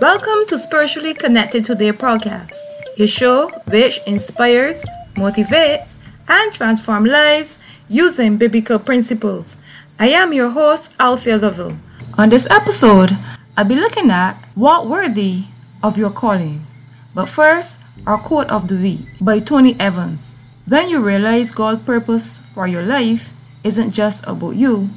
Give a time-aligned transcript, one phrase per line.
[0.00, 2.54] Welcome to Spiritually Connected Today podcast,
[3.00, 4.86] a show which inspires,
[5.16, 5.96] motivates,
[6.28, 7.58] and transforms lives
[7.88, 9.58] using biblical principles.
[9.98, 11.76] I am your host, Alfia Lovell.
[12.16, 13.10] On this episode,
[13.56, 15.46] I'll be looking at what worthy
[15.82, 16.64] of your calling.
[17.12, 20.36] But first, our quote of the week by Tony Evans.
[20.68, 23.30] When you realize God's purpose for your life
[23.64, 24.90] isn't just about you,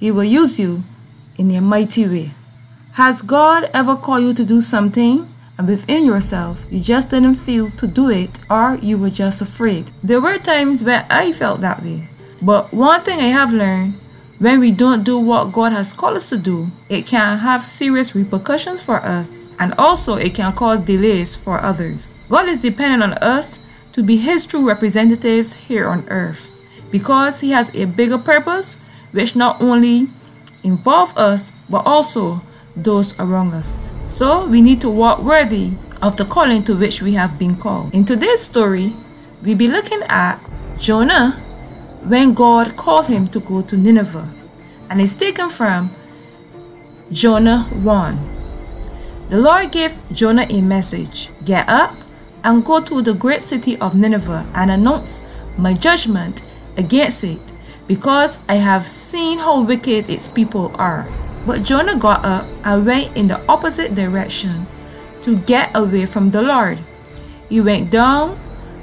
[0.00, 0.84] He will use you
[1.36, 2.30] in a mighty way.
[2.98, 7.70] Has God ever called you to do something and within yourself you just didn't feel
[7.70, 9.92] to do it or you were just afraid?
[10.02, 12.08] There were times where I felt that way.
[12.42, 13.94] But one thing I have learned
[14.40, 18.16] when we don't do what God has called us to do, it can have serious
[18.16, 22.14] repercussions for us and also it can cause delays for others.
[22.28, 23.60] God is dependent on us
[23.92, 26.50] to be His true representatives here on earth
[26.90, 28.76] because He has a bigger purpose
[29.12, 30.08] which not only
[30.64, 32.42] involve us but also
[32.82, 33.78] those around us.
[34.06, 37.92] So we need to walk worthy of the calling to which we have been called.
[37.94, 38.94] In today's story,
[39.42, 40.38] we'll be looking at
[40.78, 41.32] Jonah
[42.04, 44.28] when God called him to go to Nineveh.
[44.88, 45.90] And it's taken from
[47.12, 48.18] Jonah 1.
[49.28, 51.94] The Lord gave Jonah a message Get up
[52.44, 55.22] and go to the great city of Nineveh and announce
[55.58, 56.40] my judgment
[56.76, 57.40] against it,
[57.88, 61.08] because I have seen how wicked its people are.
[61.48, 64.66] But Jonah got up and went in the opposite direction
[65.22, 66.78] to get away from the Lord.
[67.48, 68.38] He went down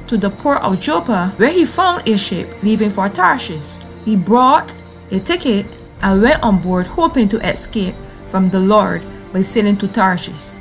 [0.08, 3.78] to the port of Joppa, where he found a ship leaving for Tarshish.
[4.04, 4.74] He bought
[5.12, 5.68] a ticket
[6.02, 7.94] and went on board, hoping to escape
[8.30, 10.60] from the Lord by sailing to Tarshish.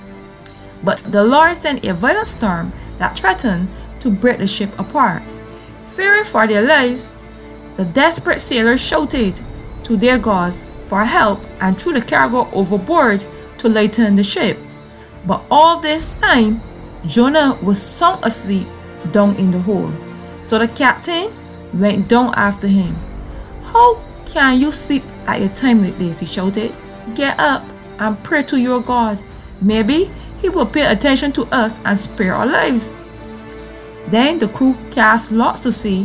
[0.83, 3.68] But the Lord sent a violent storm that threatened
[4.00, 5.22] to break the ship apart.
[5.86, 7.11] Fearing for their lives,
[7.77, 9.41] the desperate sailors shouted
[9.84, 13.24] to their gods for help and threw the cargo overboard
[13.58, 14.58] to lighten the ship.
[15.27, 16.61] But all this time,
[17.06, 18.67] Jonah was sound asleep
[19.12, 19.92] down in the hole.
[20.46, 21.33] So the captain
[21.72, 22.95] went down after him.
[23.64, 26.20] How can you sleep at a time like this?
[26.20, 26.74] He shouted.
[27.14, 27.64] Get up
[27.98, 29.22] and pray to your God.
[29.61, 32.92] Maybe he will pay attention to us and spare our lives.
[34.08, 36.05] Then the crew cast lots to see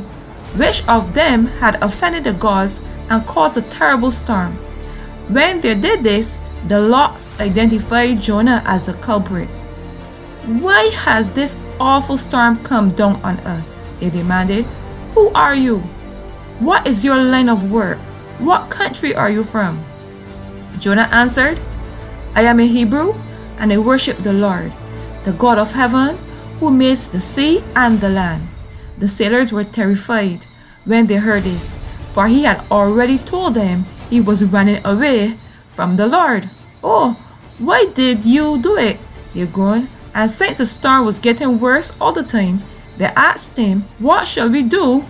[0.56, 4.58] which of them had offended the gods and caused a terrible storm.
[5.30, 9.48] When they did this, the lots identified Jonah as the culprit.
[10.46, 13.80] Why has this awful storm come down on us?
[14.00, 14.66] They demanded.
[15.14, 15.80] Who are you?
[16.60, 18.00] What is your line of work?
[18.40, 19.84] What country are you from?
[20.80, 21.60] Jonah answered,
[22.34, 23.14] I am a Hebrew
[23.60, 24.72] and I worship the Lord,
[25.26, 26.18] the God of heaven,
[26.60, 28.48] who made the sea and the land.
[28.98, 30.46] The sailors were terrified
[30.86, 31.76] when they heard this,
[32.14, 35.38] for he had already told them he was running away
[35.70, 36.50] from the Lord.
[36.84, 37.14] Oh,
[37.58, 38.98] why did you do it?
[39.34, 39.90] They groaned.
[40.14, 42.62] And since the storm was getting worse all the time,
[42.98, 45.06] they asked him, What shall we do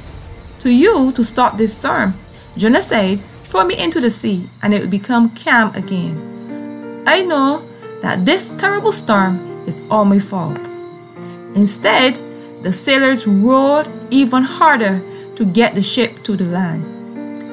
[0.59, 2.15] to you to stop this storm?
[2.57, 7.03] Jonah said, Throw me into the sea, and it will become calm again.
[7.07, 7.67] I know
[8.01, 10.59] that this terrible storm is all my fault.
[11.55, 12.19] Instead,
[12.61, 15.01] the sailors rowed even harder
[15.35, 16.99] to get the ship to the land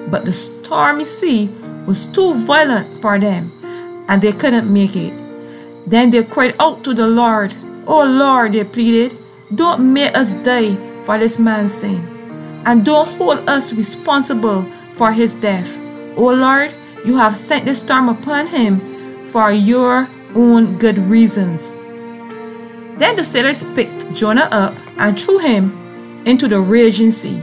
[0.09, 0.33] but the
[0.66, 1.47] stormy sea
[1.87, 3.53] was too violent for them,
[4.09, 5.15] and they couldn't make it.
[5.87, 7.54] Then they cried out to the Lord.
[7.87, 9.16] Oh Lord, they pleaded,
[9.54, 12.03] don't make us die for this man's sin,
[12.66, 15.78] and don't hold us responsible for his death.
[16.16, 18.81] Oh Lord, you have sent the storm upon him
[19.27, 21.75] for your own good reasons.
[22.98, 25.71] Then the sailors picked Jonah up and threw him
[26.27, 27.41] into the raging sea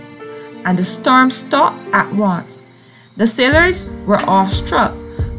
[0.65, 2.62] and the storm stopped at once.
[3.15, 4.91] The sailors were awestruck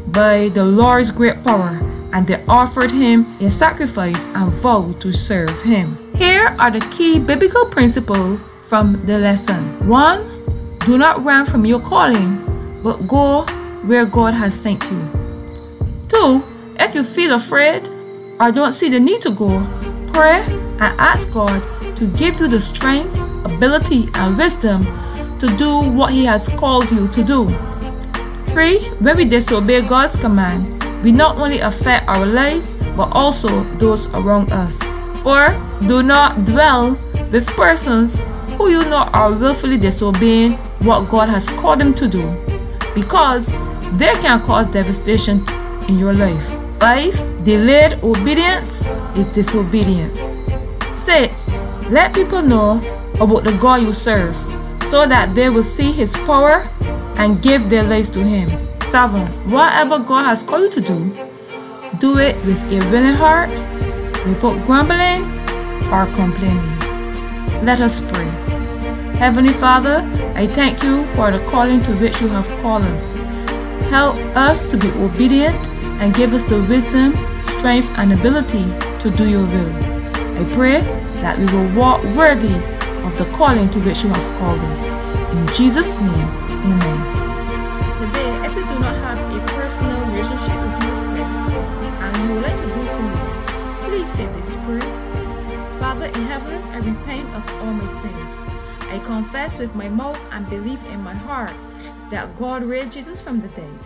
[0.07, 1.77] by the Lord's great power,
[2.13, 5.99] and they offered him a sacrifice and vowed to serve him.
[6.15, 9.89] Here are the key biblical principles from the lesson.
[9.89, 10.79] 1.
[10.85, 12.39] Do not run from your calling,
[12.81, 13.41] but go
[13.83, 15.03] where God has sent you.
[16.07, 16.43] 2.
[16.79, 17.89] If you feel afraid
[18.39, 19.59] or don't see the need to go,
[20.13, 20.39] pray
[20.79, 21.61] and ask God
[21.97, 23.13] to give you the strength,
[23.43, 24.85] ability, and wisdom
[25.39, 27.49] to do what He has called you to do.
[28.55, 28.79] 3.
[29.03, 30.63] When we disobey God's command,
[31.03, 34.79] we not only affect our lives but also those around us.
[35.23, 35.51] 4.
[35.91, 36.97] Do not dwell
[37.35, 38.21] with persons
[38.55, 40.53] who you know are willfully disobeying
[40.87, 42.23] what God has called them to do
[42.95, 43.51] because
[43.99, 45.43] they can cause devastation
[45.89, 46.47] in your life.
[46.79, 47.43] 5.
[47.43, 48.85] Delayed obedience
[49.19, 50.31] is disobedience.
[50.95, 51.49] 6.
[51.91, 52.79] Let people know
[53.19, 54.33] about the God you serve
[54.87, 56.63] so that they will see his power
[57.17, 58.49] and give their lives to him.
[58.89, 59.21] 7.
[59.49, 61.25] Whatever God has called you to do,
[61.99, 63.49] Do it with a willing heart,
[64.27, 65.23] without grumbling
[65.93, 66.75] or complaining.
[67.63, 68.27] Let us pray.
[69.15, 70.03] Heavenly Father,
[70.35, 73.13] I thank you for the calling to which you have called us.
[73.89, 75.69] Help us to be obedient
[76.01, 78.65] and give us the wisdom, strength, and ability
[78.99, 79.73] to do your will.
[80.35, 80.81] I pray
[81.23, 82.59] that we will walk worthy
[83.05, 84.91] of the calling to which you have called us.
[85.33, 86.29] In Jesus' name,
[86.65, 86.99] amen.
[88.01, 91.51] Today, if you do not have a personal relationship with Jesus Christ
[92.01, 94.81] and you would like to do so now, please say this prayer.
[95.79, 98.31] Father in heaven, I repent of all my sins.
[98.91, 101.53] I confess with my mouth and believe in my heart
[102.09, 103.79] that God raised Jesus from the dead.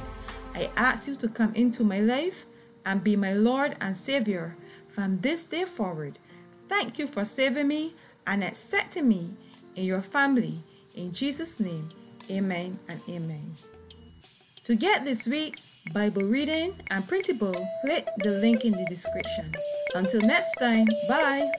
[0.53, 2.45] I ask you to come into my life
[2.85, 4.55] and be my Lord and Savior
[4.87, 6.19] from this day forward.
[6.67, 7.95] Thank you for saving me
[8.29, 9.31] and accepting me
[9.75, 10.63] in your family.
[10.95, 11.89] In Jesus' name,
[12.29, 13.51] amen and amen.
[14.65, 19.51] To get this week's Bible reading and printable, click the link in the description.
[19.95, 21.51] Until next time, bye.